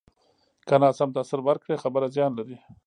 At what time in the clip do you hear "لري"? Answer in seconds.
2.39-2.57